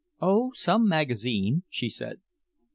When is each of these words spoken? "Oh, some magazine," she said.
"Oh, 0.19 0.51
some 0.55 0.87
magazine," 0.89 1.61
she 1.69 1.87
said. 1.87 2.21